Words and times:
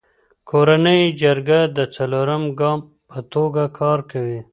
کورنی 0.49 0.99
جرګه 1.21 1.59
د 1.77 1.79
څلورم 1.95 2.43
ګام 2.59 2.79
په 3.09 3.17
توګه 3.33 3.63
کار 3.79 3.99
کوي. 4.11 4.39